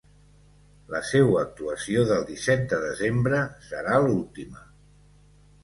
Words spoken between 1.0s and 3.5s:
seua actuació del disset de desembre